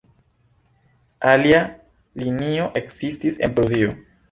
[1.33, 1.59] Alia
[2.23, 3.97] linio ekzistis en Prusio.